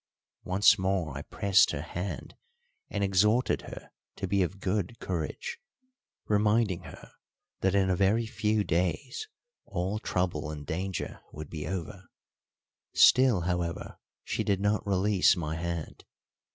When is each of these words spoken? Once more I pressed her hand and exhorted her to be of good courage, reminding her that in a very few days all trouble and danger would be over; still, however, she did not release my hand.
Once 0.45 0.79
more 0.79 1.15
I 1.15 1.21
pressed 1.21 1.69
her 1.69 1.83
hand 1.83 2.35
and 2.89 3.03
exhorted 3.03 3.61
her 3.61 3.91
to 4.15 4.27
be 4.27 4.41
of 4.41 4.59
good 4.59 4.97
courage, 4.97 5.59
reminding 6.25 6.85
her 6.85 7.11
that 7.59 7.75
in 7.75 7.87
a 7.87 7.95
very 7.95 8.25
few 8.25 8.63
days 8.63 9.27
all 9.63 9.99
trouble 9.99 10.49
and 10.49 10.65
danger 10.65 11.21
would 11.31 11.51
be 11.51 11.67
over; 11.67 12.07
still, 12.93 13.41
however, 13.41 13.99
she 14.23 14.43
did 14.43 14.59
not 14.59 14.87
release 14.87 15.35
my 15.35 15.55
hand. 15.55 16.03